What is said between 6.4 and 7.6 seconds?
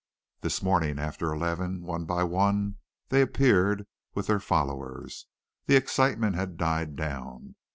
died down.